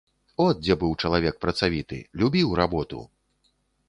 От 0.43 0.61
дзе 0.61 0.77
быў 0.83 0.95
чалавек 1.03 1.35
працавіты, 1.45 1.99
любіў 2.21 2.57
работу! 2.61 2.99